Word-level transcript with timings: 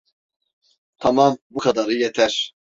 Tamam, 0.97 1.37
bu 1.51 1.59
kadarı 1.59 1.93
yeter. 1.93 2.53